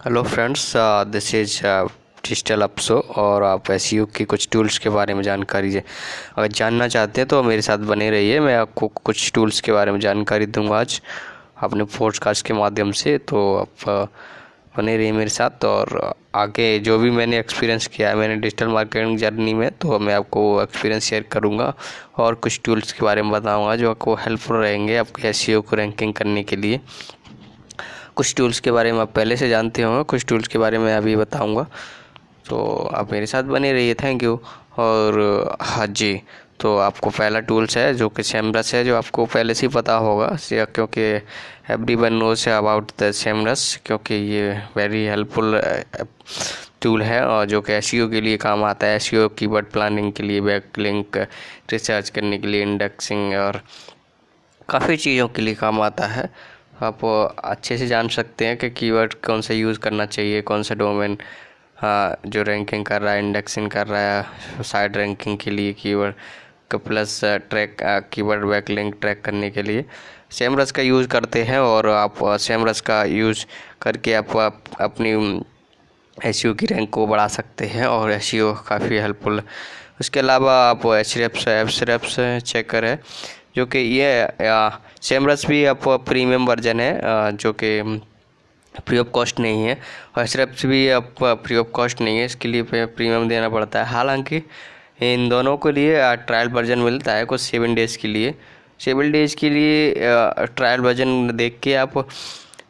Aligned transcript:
Hello 0.00 0.22
friends 0.22 0.72
this 1.12 1.34
is 1.34 1.60
digital 1.64 2.62
अपसो 2.62 2.98
और 3.16 3.42
आप 3.42 3.70
S 3.70 3.90
के 4.16 4.24
कुछ 4.24 4.48
टूल्स 4.52 4.78
के 4.78 4.90
बारे 4.90 5.14
में 5.14 5.22
जानकारी 5.22 5.76
अगर 5.76 6.48
जानना 6.48 6.88
चाहते 6.88 7.20
हैं 7.20 7.28
तो 7.28 7.42
मेरे 7.42 7.62
साथ 7.62 7.78
बने 7.88 8.10
रहिए। 8.10 8.40
मैं 8.40 8.56
आपको 8.56 8.88
कुछ 8.88 9.32
टूल्स 9.34 9.60
के 9.60 9.72
बारे 9.72 9.92
में 9.92 9.98
जानकारी 10.00 10.46
दूँगा 10.46 10.78
आज 10.80 11.00
अपने 11.62 11.84
पॉडकास्ट 11.98 12.46
के 12.46 12.54
माध्यम 12.54 12.92
से। 12.92 13.16
तो 13.18 13.56
आप 13.56 14.08
uh, 14.08 14.78
बने 14.78 14.96
रहिए 14.96 15.12
मेरे 15.12 15.30
साथ 15.30 15.64
और 15.64 16.14
आगे 16.34 16.78
जो 16.78 16.98
भी 16.98 17.10
मैंने 17.10 17.38
एक्सपीरियंस 17.38 17.86
किया 17.86 18.08
है 18.08 18.16
मैंने 18.16 18.36
डिजिटल 18.36 18.68
मार्केटिंग 18.68 19.18
जर्नी 19.18 19.54
में 19.54 19.70
तो 19.72 19.98
मैं 19.98 20.14
आपको 20.14 20.62
एक्सपीरियंस 20.62 21.04
शेयर 21.04 21.22
करूँगा 21.32 21.72
और 22.16 22.34
कुछ 22.34 22.60
टूल्स 22.64 22.92
के 22.92 23.04
बारे 23.04 23.22
में 23.22 23.32
बताऊँगा 23.32 23.76
जो 23.76 23.90
आपको 23.90 24.14
हेल्पफुल 24.14 24.56
रहेंगे 24.56 24.96
आपके 24.96 25.28
एस 25.28 25.46
को 25.50 25.76
रैंकिंग 25.76 26.14
करने 26.14 26.42
के 26.42 26.56
लिए। 26.56 26.80
कुछ 28.16 28.34
टूल्स 28.36 28.60
के 28.60 28.70
बारे 28.72 28.92
में 28.92 28.98
आप 29.00 29.12
पहले 29.14 29.36
से 29.36 29.48
जानते 29.48 29.82
होंगे, 29.82 30.02
कुछ 30.04 30.24
टूल्स 30.26 30.48
के 30.48 30.58
बारे 30.58 30.78
में 30.78 30.92
अभी 30.94 31.16
बताऊँगा। 31.16 31.66
तो 32.48 32.58
आप 32.94 33.12
मेरे 33.12 33.26
साथ 33.26 33.42
बने 33.44 33.72
रहिए 33.72 33.94
थैंक 33.94 34.22
यू 34.22 34.38
और 34.78 35.56
हाँ 35.62 35.86
जी 35.88 36.20
तो 36.60 36.76
आपको 36.78 37.10
पहला 37.10 37.40
टूल्स 37.40 37.76
है, 37.76 37.92
जो 37.94 38.08
कि 38.08 38.22
सेमरस 38.22 38.74
है, 38.74 38.84
जो 38.84 38.96
आपको 38.96 39.24
पहले 39.26 39.54
से 39.54 39.66
ही 39.66 39.72
पता 39.74 39.94
होगा 39.96 40.28
क्योंकि 40.50 41.02
everyone 41.94 42.12
knows 42.14 42.46
about 42.48 42.90
the 43.00 43.10
Semrush 43.12 43.78
क्योंकि 43.86 44.14
ये 44.14 44.50
वेरी 44.76 45.04
हेल्पफुल 45.06 45.60
टूल 46.82 47.02
है, 47.02 47.24
और 47.24 47.44
जो 47.46 47.60
कि 47.60 47.72
एस 47.72 47.90
e 47.94 48.10
के 48.10 48.20
लिए 48.20 48.36
काम 48.36 48.64
आता 48.64 48.86
है 48.86 48.96
एस 48.96 49.10
कीवर्ड 49.12 49.66
प्लानिंग 49.72 50.12
के 50.12 50.22
लिए 50.22 50.40
बैक 50.40 50.78
लिंक 50.78 51.16
रिसर्च 51.72 52.10
करने 52.10 52.38
के 52.38 52.46
लिए 52.48 52.62
इंडेक्सिंग 52.62 53.34
और 53.36 53.60
काफ़ी 54.68 54.96
चीज़ों 54.96 55.28
के 55.28 55.42
लिए 55.42 55.54
काम 55.54 55.80
आता 55.80 56.06
है। 56.06 56.28
आप 56.82 57.04
अच्छे 57.44 57.76
से 57.78 57.86
जान 57.86 58.08
सकते 58.08 58.46
हैं 58.46 58.56
कि 58.56 58.68
कीवर्ड 58.70 59.14
कौन 59.26 59.40
सा 59.40 59.54
यूज़ 59.54 59.78
करना 59.78 60.06
चाहिए 60.06 60.40
कौन 60.42 60.62
सा 60.62 60.74
डोमेन 60.74 61.16
हाँ 61.76 62.16
जो 62.26 62.42
रैंकिंग 62.42 62.84
कर 62.84 63.02
रहा 63.02 63.12
है 63.12 63.18
इंडेक्सिंग 63.18 63.70
कर 63.70 63.86
रहा 63.86 64.00
है 64.00 64.62
साइड 64.62 64.96
रैंकिंग 64.96 65.38
के 65.38 65.50
लिए 65.50 65.72
कीवर्ड 65.72 66.14
का 66.70 66.78
plus 66.78 67.20
track 67.24 67.76
keyword 68.12 68.44
backlink 68.70 68.94
track 69.00 69.22
करने 69.24 69.50
के 69.50 69.62
लिए। 69.62 69.84
सेम 70.30 70.58
रस 70.58 70.72
का 70.72 70.82
यूज़ 70.82 71.08
करते 71.08 71.42
हैं 71.44 71.58
और 71.58 71.88
आप 71.88 72.16
सेमरस 72.40 72.80
का 72.80 73.02
यूज़ 73.04 73.44
करके 73.82 74.14
आप, 74.14 74.36
आप 74.36 74.62
अपनी 74.80 75.42
एस 76.24 76.42
की 76.58 76.66
रैंक 76.66 76.90
को 76.90 77.06
बढ़ा 77.06 77.26
सकते 77.28 77.66
हैं 77.66 77.86
और 77.86 78.12
एस 78.12 78.30
काफ़ी 78.68 78.96
हेल्पफुल। 78.96 79.42
उसके 80.00 80.20
अलावा 80.20 80.54
आप 80.68 80.86
H 80.86 81.16
wraps 81.18 81.48
apps 81.48 81.82
wraps 81.82 82.16
checker 82.46 82.84
है 82.84 83.00
जो 83.56 83.64
कि 83.66 83.78
ये 83.78 84.08
सेमरस 85.02 85.46
भी 85.46 85.64
आप 85.64 85.88
प्रीमियम 86.08 86.46
वर्जन 86.46 86.80
है 86.80 87.00
जो 87.34 87.52
कि 87.62 88.00
फ्री 88.86 88.98
ऑफ़ 88.98 89.08
कॉस्ट 89.08 89.38
नहीं 89.40 89.62
है। 89.64 89.78
और 90.18 90.26
सिर्फ़ 90.26 90.66
भी 90.66 90.88
आप 90.90 91.14
फ्री 91.44 91.56
ऑफ़ 91.56 91.68
कॉस्ट 91.74 92.00
नहीं 92.00 92.18
है, 92.18 92.24
इसके 92.24 92.48
लिए 92.48 92.62
प्रीमियम 92.62 93.28
देना 93.28 93.48
पड़ता 93.48 93.82
है। 93.82 93.92
हालाँकि, 93.92 94.42
इन 95.02 95.28
दोनों 95.28 95.56
के 95.56 95.72
लिए 95.72 96.16
ट्रायल 96.16 96.48
वर्जन 96.48 96.78
मिलता 96.78 97.12
है 97.12 97.24
कुछ 97.24 97.40
सेवन 97.40 97.74
डेज़ 97.74 97.96
के 97.98 98.08
लिए। 98.08 98.34
सेवन 98.80 99.10
डेज़ 99.12 99.36
के 99.36 99.50
लिए 99.50 99.94
ट्रायल 100.56 100.80
वर्जन 100.80 101.30
देख 101.36 101.58
के 101.62 101.74
आप 101.76 101.98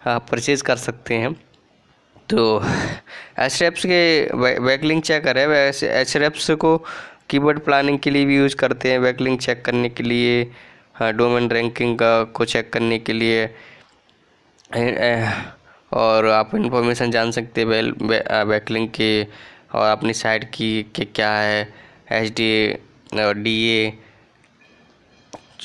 परचेज़ 0.06 0.62
कर 0.62 0.76
सकते 0.76 1.14
हैं। 1.14 1.32
तो 2.30 2.62
एच 3.38 3.62
रेप्स 3.62 3.86
के 3.86 4.00
बैकलिंग 4.60 5.02
चेकर 5.02 5.38
है 5.38 5.46
वैसे 5.46 5.88
एच 5.90 6.16
को 6.52 6.76
कीबोर्ड 7.30 7.60
प्लानिंग 7.60 7.98
के 7.98 8.10
लिए 8.10 8.24
भी 8.24 8.36
यूज़ 8.36 8.56
करते 8.56 8.90
हैं 8.90 9.02
बैकलिंग 9.02 9.38
चेक 9.38 9.64
करने 9.64 9.88
के 9.88 10.02
लिए। 10.02 10.50
डोमेन 11.00 11.48
रैंकिंग 11.50 11.96
का 11.98 12.22
को 12.24 12.44
चेक 12.44 12.72
करने 12.72 12.98
के 12.98 13.12
लिए 13.12 13.44
और 15.92 16.26
आप 16.28 16.54
इन्फॉर्मेशन 16.54 17.10
जान 17.10 17.30
सकते 17.30 17.60
हैं 17.60 17.68
बैकलिंग 18.48 18.88
के, 18.90 19.22
और 19.74 19.90
अपनी 19.90 20.12
साइट 20.14 20.44
की, 20.54 20.82
कि 20.96 21.04
क्या 21.04 21.30
है 21.32 21.68
एच 22.12 22.32
डी 22.36 23.22
और 23.24 23.34
डी 23.38 23.54
ए 23.68 23.92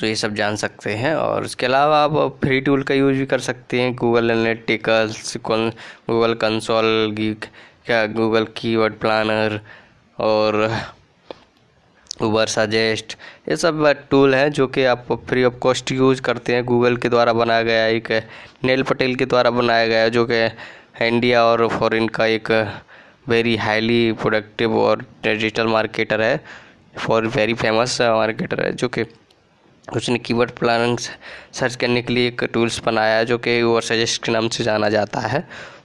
तो 0.00 0.06
ये 0.06 0.14
सब 0.16 0.34
जान 0.34 0.56
सकते 0.56 0.94
हैं। 0.94 1.14
और 1.14 1.44
उसके 1.44 1.66
अलावा 1.66 1.98
आप 2.04 2.38
फ्री 2.42 2.60
टूल 2.60 2.82
का 2.82 2.94
यूज़ 2.94 3.18
भी 3.18 3.26
कर 3.26 3.40
सकते 3.40 3.80
हैं 3.80 3.94
गूगल 3.96 4.30
एनालिटिकल्स 4.30 5.36
गूगल 5.46 6.34
कंसोल 6.42 7.14
क्या 7.86 8.06
गूगल 8.06 8.44
कीवर्ड 8.56 8.94
प्लानर 9.00 9.60
और 10.18 10.68
ऊबर 12.22 12.46
सजेस्ट 12.46 13.16
ये 13.48 13.56
सब 13.56 13.86
टूल 14.10 14.34
हैं 14.34 14.50
जो 14.52 14.66
कि 14.66 14.84
आप 14.84 15.06
फ्री 15.28 15.44
ऑफ़ 15.44 15.54
कॉस्ट 15.54 15.92
यूज़ 15.92 16.20
करते 16.22 16.54
हैं। 16.54 16.64
गूगल 16.64 16.96
के 16.96 17.08
द्वारा 17.08 17.32
बनाया 17.32 17.62
गया 17.62 17.86
एक 17.86 18.10
नील 18.64 18.82
पटेल 18.82 19.14
के 19.14 19.26
द्वारा 19.26 19.50
बनाया 19.50 19.86
गया, 19.86 20.08
जो 20.08 20.24
कि 20.30 20.44
इंडिया 21.06 21.44
और 21.44 21.66
फॉरेन 21.68 22.08
का 22.08 22.26
एक 22.26 22.50
वेरी 23.28 23.56
हाईली 23.56 24.12
प्रोडक्टिव 24.12 24.76
और 24.78 25.04
डिजिटल 25.24 25.66
मार्केटर 25.66 26.20
है। 26.20 26.44
फॉर 26.98 27.26
वेरी 27.26 27.54
फ़ेमस 27.54 28.00
मार्केटर 28.00 28.64
है, 28.64 28.72
जो 28.72 28.88
कि 28.88 29.04
उसने 29.88 30.18
कीवर्ड 30.18 30.50
प्लानिंग 30.50 30.98
सर्च 31.52 31.74
करने 31.76 32.02
के 32.02 32.12
लिए 32.12 32.28
एक 32.28 32.44
टूल्स 32.44 32.80
बनाया 32.84 33.16
है, 33.16 33.24
जो 33.26 33.38
कि 33.38 33.62
ऊबर 33.62 33.80
सजेस्ट 33.82 34.24
के 34.24 34.32
नाम 34.32 34.48
से 34.48 34.64
जाना 34.64 34.88
जाता 34.88 35.20
है। 35.20 35.40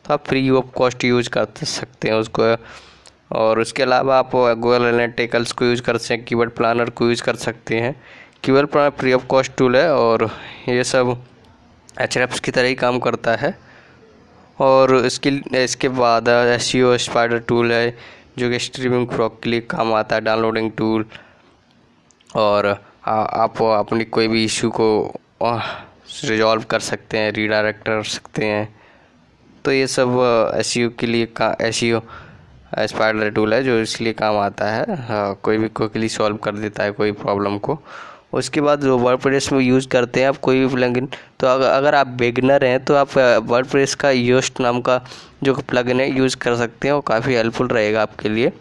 तो 0.06 0.14
आप 0.14 0.28
फ्री 0.28 0.50
ऑफ़ 0.50 0.66
कॉस्ट 0.76 1.03
यूज़ 1.03 1.30
कर 1.30 1.66
सकते 1.66 2.08
हैं 2.08 2.16
उसको। 2.16 2.56
और 3.32 3.60
उसके 3.60 3.84
अलावा 3.84 4.18
आप 4.18 4.32
गूगल 4.36 4.86
एनालिटिकल्स 4.86 5.52
को 5.52 5.66
यूज़ 5.66 5.82
कर 5.82 5.98
सकते 5.98 6.14
हैं 6.14 6.24
कीवर्ड 6.26 6.52
प्लानर 6.52 6.90
को 6.90 7.08
यूज़ 7.10 7.24
कर 7.24 7.36
सकते 7.36 7.80
हैं। 7.80 7.96
Keyword 8.44 8.68
planner 8.68 8.90
free 8.90 9.14
of 9.14 9.26
cost 9.26 9.52
tool 9.58 9.76
है 9.76 9.94
और 9.94 10.30
ये 10.70 10.84
सब 10.84 11.18
एच 12.02 12.18
की 12.40 12.52
तरह 12.52 12.68
ही 12.68 12.76
काम 12.76 13.00
करता 13.00 13.36
है। 13.36 13.58
और 14.60 14.96
इसके 15.06 15.30
इसके 15.64 15.90
बाद 15.90 16.28
एस 16.28 16.72
स्पाइडर 17.04 17.40
टूल 17.40 17.72
है 17.72 17.98
जो 18.38 18.50
कि 18.50 18.60
स्ट्रीमिंग 18.60 19.08
फ्रॉक 19.08 19.40
के 19.44 19.50
लिए 19.50 19.62
काम 19.70 19.94
आता 19.94 20.16
है 20.16 20.22
डाउनलोडिंग 20.22 20.72
टूल 20.78 21.06
और 22.36 22.66
आ, 23.06 23.14
आप 23.14 23.62
अपनी 23.62 24.06
कोई 24.06 24.28
भी 24.28 24.44
इशू 24.46 24.70
को 24.70 24.88
रिजॉल्व 25.44 26.64
कर 26.64 26.80
सकते 26.80 27.18
हैं 27.18 27.32
रीडायरेक्ट 27.32 27.84
कर 27.86 28.04
सकते 28.06 28.46
हैं। 28.46 28.76
तो 29.66 29.72
ये 29.72 29.88
सब 29.88 30.18
एस 30.58 30.74
के 31.00 31.08
लिए 31.08 31.26
का 31.38 31.56
एस 31.62 31.82
स्पाइडर 32.88 33.29
टूल 33.31 33.53
है 33.53 33.63
जो 33.63 33.79
इसलिए 33.79 34.13
काम 34.13 34.38
आता 34.38 34.66
है। 34.66 34.95
हाँ, 35.01 35.33
कोई 35.44 35.57
भी 35.57 35.67
क्विकली 35.69 36.09
सॉल्व 36.09 36.38
कर 36.38 36.55
देता 36.55 36.83
है 36.83 36.91
कोई 36.91 37.11
प्रॉब्लम 37.13 37.57
को। 37.59 37.79
उसके 38.33 38.61
बाद 38.61 38.81
जो 38.81 38.97
वर्ड 38.97 39.19
प्रेस 39.22 39.51
में 39.51 39.59
यूज़ 39.59 39.88
करते 39.88 40.19
हैं 40.19 40.28
आप 40.28 40.38
कोई 40.38 40.59
भी 40.59 40.67
प्लगइन 40.67 41.07
तो 41.39 41.47
अगर 41.47 41.67
अगर 41.67 41.95
आप 41.95 42.07
बिगनर 42.17 42.66
हैं 42.66 42.83
तो 42.85 42.95
आप 42.95 43.17
वर्ड 43.44 43.67
प्रेस 43.67 43.95
का 43.95 44.11
योस्ट 44.11 44.59
नाम 44.61 44.81
का 44.81 45.00
जो 45.44 45.53
प्लगइन 45.69 46.00
है 46.00 46.09
यूज़ 46.09 46.35
कर 46.38 46.55
सकते 46.55 46.88
हैं 46.88 46.95
वो 46.95 47.01
काफ़ी 47.03 47.35
हेल्पफुल 47.35 47.67
रहेगा 47.67 48.01
आपके 48.01 48.29
लिए। 48.29 48.51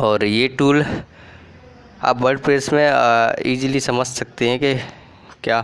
और 0.00 0.24
ये 0.24 0.48
टूल 0.58 0.84
आप 2.02 2.20
वर्ड 2.22 2.40
प्रेस 2.40 2.72
में 2.72 2.86
ईजिली 3.46 3.80
समझ 3.80 4.06
सकते 4.06 4.48
हैं 4.48 4.58
कि 4.58 4.74
क्या 5.44 5.60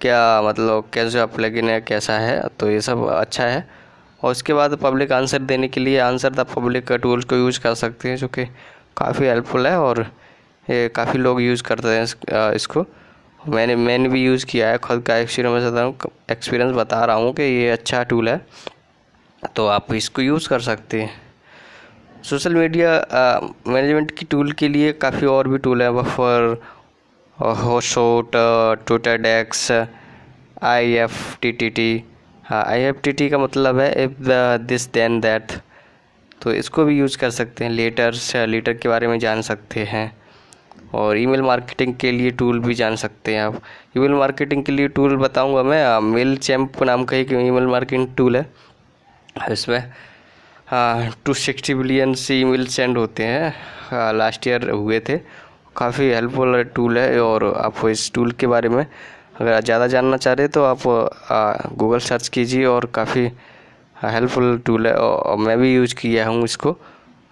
क्या 0.00 0.42
मतलब 0.42 0.88
कैसा 0.94 1.26
प्लगइन 1.26 1.68
है 1.68 1.80
कैसा 1.82 2.18
है 2.18 2.42
तो 2.60 2.70
ये 2.70 2.80
सब 2.80 3.06
अच्छा 3.10 3.44
है। 3.44 3.66
और 4.24 4.30
उसके 4.30 4.54
बाद 4.54 4.74
पब्लिक 4.82 5.12
आंसर 5.12 5.38
देने 5.44 5.68
के 5.68 5.80
लिए 5.80 5.98
आंसर 6.00 6.30
द 6.32 6.46
पब्लिक 6.48 6.92
टूल्स 6.92 7.24
को 7.24 7.36
यूज़ 7.36 7.60
कर 7.60 7.74
सकते 7.76 8.08
हैं, 8.08 8.16
जो 8.16 8.28
कि 8.28 8.44
काफ़ी 8.96 9.26
हेल्पफुल 9.26 9.66
है 9.66 9.78
और 9.78 10.00
ये 10.66 10.88
काफ़ी 10.96 11.18
लोग 11.18 11.40
यूज़ 11.42 11.62
करते 11.62 11.88
हैं 11.88 12.52
इसको। 12.52 12.84
मैंने 13.48 13.74
मैंने 13.76 14.08
भी 14.08 14.22
यूज़ 14.24 14.46
किया 14.46 14.68
है, 14.68 14.78
खुद 14.78 15.02
का 15.02 15.16
एक्सपीरियंस 15.16 15.64
बता 15.64 15.80
रहा 15.80 16.08
एक्सपीरियंस 16.32 16.74
बता 16.76 17.04
रहा 17.04 17.16
हूँ 17.16 17.32
कि 17.34 17.42
ये 17.42 17.68
अच्छा 17.70 18.02
टूल 18.04 18.28
है 18.28 18.40
तो 19.56 19.66
आप 19.68 19.92
इसको 19.94 20.22
यूज़ 20.22 20.48
कर 20.48 20.60
सकते 20.62 21.00
हैं। 21.02 21.10
सोशल 22.24 22.54
मीडिया 22.54 22.90
मैनेजमेंट 23.68 24.10
की 24.18 24.26
टूल 24.26 24.52
के 24.52 24.68
लिए 24.68 24.92
काफ़ी 24.94 25.26
और 25.26 25.48
भी 25.48 25.58
टूल 25.58 25.82
है 25.82 25.90
Buffer 25.92 26.56
Hootsuite 27.62 28.30
Twitter 28.86 29.16
decks 29.18 29.70
I 30.64 30.92
F 30.94 31.36
T 31.42 31.52
T 31.52 31.70
T 31.70 31.92
हाँ 32.44 32.62
आई 32.64 32.80
एफ़ 32.82 32.96
टी 33.04 33.12
टी 33.12 33.28
का 33.30 33.38
मतलब 33.38 33.78
है 33.78 34.04
इफ़ 34.04 34.30
दिस 34.62 34.86
दैन 34.92 35.20
दैट 35.20 35.52
तो 36.42 36.52
इसको 36.52 36.84
भी 36.84 36.98
यूज़ 36.98 37.16
कर 37.18 37.30
सकते 37.30 37.64
हैं 37.64 37.70
लेटर्स 37.72 38.34
या 38.36 38.44
लेटर 38.46 38.72
के 38.74 38.88
बारे 38.88 39.06
में 39.08 39.18
जान 39.18 39.40
सकते 39.42 39.84
हैं। 39.84 40.10
और 40.94 41.18
ईमेल 41.18 41.42
मार्केटिंग 41.42 41.94
के 42.00 42.10
लिए 42.12 42.30
टूल 42.30 42.58
भी 42.60 42.74
जान 42.74 42.96
सकते 42.96 43.34
हैं 43.34 43.42
आप। 43.42 43.60
ईमेल 43.96 44.12
मार्केटिंग 44.12 44.64
के 44.64 44.72
लिए 44.72 44.88
टूल 44.88 45.16
बताऊँगा 45.16 45.62
मैं। 45.62 46.00
मेल 46.02 46.36
चैम्प 46.38 46.82
नाम 46.82 47.04
का 47.04 47.16
एक 47.16 47.32
ईमेल 47.32 47.66
मार्केटिंग 47.66 48.06
टूल 48.16 48.36
है। 48.36 48.46
इसमें 49.52 49.78
हाँ 50.66 51.10
टू 51.26 51.34
सिक्सटी 51.34 51.74
बिलियन 51.74 52.14
से 52.14 52.40
ईमेल 52.40 52.66
सेंड 52.66 52.98
होते 52.98 53.24
हैं। 53.24 54.12
लास्ट 54.18 54.46
ईयर 54.48 54.70
हुए 54.70 55.00
थे। 55.08 55.18
काफ़ी 55.76 56.10
हेल्पफुल 56.10 56.62
टूल 56.74 56.98
है 56.98 57.20
और 57.20 57.52
आप 57.56 57.86
इस 57.88 58.12
टूल 58.14 58.32
के 58.32 58.46
बारे 58.46 58.68
में 58.68 58.86
अगर 59.34 59.60
ज़्यादा 59.60 59.86
जानना 59.86 60.16
चाह 60.16 60.34
रहे 60.34 60.48
तो 60.48 60.64
आप 60.64 60.82
गूगल 61.78 61.98
सर्च 62.00 62.28
कीजिए 62.28 62.64
और 62.66 62.86
काफ़ी 62.94 63.24
हेल्पफुल 64.04 64.58
टूल 64.66 64.86
है 64.86 64.94
और 64.94 65.36
मैं 65.38 65.58
भी 65.58 65.74
यूज़ 65.74 65.94
किया 65.94 66.26
हूँ 66.28 66.44
इसको। 66.44 66.76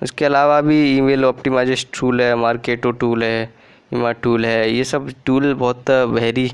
उसके 0.02 0.24
अलावा 0.24 0.60
भी 0.60 0.78
ईमेल 0.96 1.24
ऑप्टिमाइजेशन 1.24 1.88
टूल 1.98 2.20
है 2.22 2.34
मार्केटो 2.36 2.90
टूल 2.92 3.22
है 3.24 3.50
इमा 3.92 4.12
टूल 4.14 4.44
है, 4.46 4.70
ये 4.70 4.84
सब 4.84 5.10
टूल 5.26 5.52
बहुत 5.54 5.90
वेरी 5.90 6.44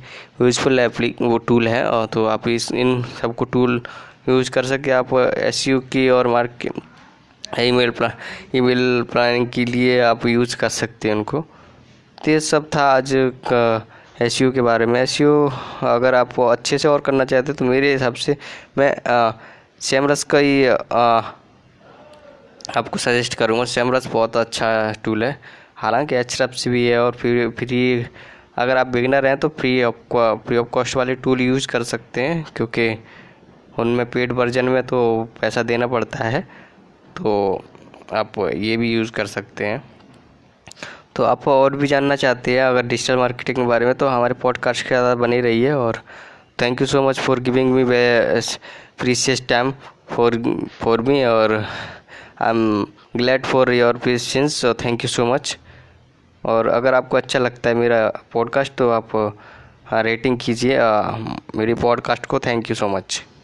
यूज़फुल 0.41 0.79
एप्ली 0.81 1.15
वो 1.21 1.39
टूल 1.39 1.69
है। 1.69 1.85
और 1.87 2.07
तो 2.13 2.25
आप 2.27 2.49
इस, 2.49 2.71
इन 2.73 3.03
सबको 3.21 3.45
टूल 3.47 3.81
यूज़ 4.29 4.51
कर 4.51 4.65
सके 4.67 4.91
आप 4.91 5.15
एस 5.15 5.65
की 5.93 6.09
और 6.11 6.27
market 6.29 6.81
email 7.61 7.91
plan 7.91 8.13
email 8.57 9.03
planning 9.13 9.49
के 9.49 9.65
लिए 9.65 10.01
आप 10.03 10.27
यूज़ 10.27 10.57
कर 10.57 10.69
सकते 10.71 11.09
हैं 11.09 11.15
उनको। 11.17 11.41
तो 12.19 12.31
ये 12.31 12.41
सब 12.43 12.69
था 12.75 12.91
आज 12.93 13.13
का 13.53 13.87
एस 14.19 14.39
के 14.55 14.61
बारे 14.63 14.87
में। 14.87 15.01
एस 15.01 15.19
अगर 15.23 16.15
आप 16.15 16.41
अच्छे 16.41 16.79
से 16.79 16.89
और 16.89 17.01
करना 17.01 17.25
चाहते 17.25 17.53
तो 17.53 17.65
मेरे 17.65 17.93
हिसाब 17.93 18.15
से 18.17 18.37
मैं 18.79 18.95
सेमरस 19.81 20.25
का 20.25 20.39
ही 20.39 20.67
आपको 22.77 22.99
सजेस्ट 22.99 23.35
करूँगा। 23.35 23.65
सेमरस 23.67 24.07
बहुत 24.07 24.37
अच्छा 24.37 24.93
टूल 25.05 25.25
है। 25.25 25.39
हालाँकि 25.77 26.15
एच 26.15 26.33
से 26.33 26.71
भी 26.71 26.87
है 26.87 26.99
और 26.99 27.13
फिर, 27.13 27.49
फ्री 27.51 28.07
अगर 28.57 28.77
आप 28.77 28.87
बिगनर 28.87 29.27
हैं 29.27 29.37
तो 29.39 29.49
free 29.51 29.83
of 29.83 29.95
free 30.47 30.57
of 30.57 30.69
cost 30.69 30.97
वाले 30.97 31.15
टूल 31.17 31.41
यूज़ 31.41 31.69
कर 31.69 31.83
सकते 31.85 32.23
हैं, 32.23 32.45
क्योंकि 32.57 32.89
उनमें 33.79 34.05
पेड 34.11 34.33
वर्जन 34.33 34.65
में 34.65 34.83
तो 34.83 35.29
पैसा 35.41 35.63
देना 35.63 35.87
पड़ता 35.87 36.25
है 36.25 36.41
तो 37.17 37.65
आप 38.15 38.39
ये 38.39 38.77
भी 38.77 38.93
यूज़ 38.93 39.13
कर 39.13 39.27
सकते 39.27 39.67
हैं। 39.67 39.83
तो 41.19 41.25
आप 41.25 41.47
और 41.49 41.77
भी 41.77 41.87
जानना 41.87 42.17
चाहते 42.17 42.51
हैं 42.51 42.63
अगर 42.63 42.83
डिजिटल 42.87 43.17
मार्केटिंग 43.17 43.57
के 43.57 43.63
बारे 43.63 43.87
में 43.87 43.95
तो 43.95 44.09
हमारे 44.09 44.35
पॉडकास्ट 44.35 44.83
के 44.83 44.89
ज़्यादा 44.89 45.15
बनी 45.15 45.41
रही 45.41 45.63
है 45.63 45.75
और 45.79 45.97
thank 46.63 46.81
you 46.81 46.87
so 46.87 47.03
much 47.09 47.21
for 47.21 47.41
giving 47.41 47.73
me 47.75 47.85
precious 48.99 49.43
time 49.49 49.73
for 50.09 50.37
for 50.81 51.01
me 51.01 51.25
और 51.25 51.55
I 51.55 52.51
am 52.51 52.87
glad 53.17 53.47
for 53.47 53.73
your 53.73 53.97
patience 53.97 54.57
so 54.57 54.73
thank 54.75 55.05
you 55.05 55.09
so 55.09 55.27
much 55.27 55.57
और 56.45 56.69
अगर 56.69 56.95
आपको 56.95 57.17
अच्छा 57.17 57.39
लगता 57.39 57.71
है 57.71 57.77
मेरा 57.77 58.01
पॉडकास्ट 58.33 58.75
तो 58.75 58.91
आप 58.91 59.11
रेटिंग 59.93 60.39
कीजिए 60.39 60.79
मेरी 61.57 61.75
पॉडकास्ट 61.75 62.27
को 62.27 62.39
थैंक 62.39 62.71
यू 62.71 62.77
सो 62.77 62.89
मच 62.89 63.23